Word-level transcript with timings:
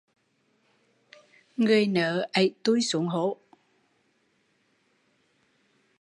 Người 1.57 1.87
nớ 1.87 2.25
ẩy 2.33 2.53
tui 2.63 2.81
xuống 2.81 3.07
hố 3.07 3.37